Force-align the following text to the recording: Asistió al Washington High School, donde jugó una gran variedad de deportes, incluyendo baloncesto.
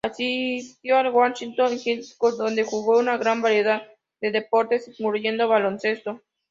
Asistió 0.03 0.97
al 0.97 1.11
Washington 1.13 1.77
High 1.77 2.01
School, 2.01 2.35
donde 2.35 2.63
jugó 2.63 2.97
una 2.97 3.17
gran 3.17 3.39
variedad 3.39 3.83
de 4.19 4.31
deportes, 4.31 4.87
incluyendo 4.97 5.47
baloncesto. 5.47 6.21